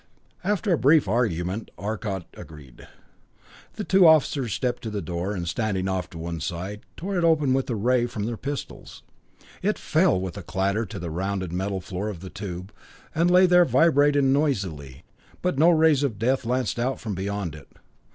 [0.43, 2.87] After a brief argument Arcot agreed.
[3.75, 7.23] The two officers stepped to the door, and standing off to one side, tore it
[7.23, 9.03] open with a ray from their pistols.
[9.61, 12.73] It fell with a clatter to the rounded metal floor of the tube,
[13.13, 15.03] and lay there vibrating noisily,
[15.43, 17.67] but no rays of death lanced out from beyond it.